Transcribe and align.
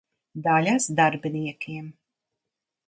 Daļas 0.47 0.87
darbiniekiem. 1.01 1.95